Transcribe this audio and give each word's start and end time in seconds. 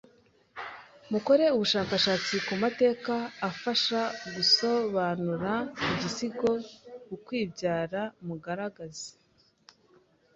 Mukore 1.11 1.45
uushakashatsi 1.57 2.35
ku 2.47 2.53
mateka 2.63 3.13
afasha 3.49 4.01
gusoanura 4.33 5.53
igisigo 5.91 6.51
“Ukwibyara” 7.15 8.01
mugaragaze 8.25 9.09